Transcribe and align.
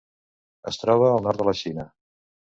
Es 0.71 0.79
troba 0.85 1.11
al 1.11 1.21
nord 1.27 1.43
de 1.43 1.49
la 1.51 1.55
Xina. 1.61 1.89